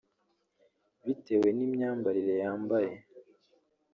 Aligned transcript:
bitewe 1.05 1.49
n’imyambarire 1.57 2.33
yambaye 2.43 2.93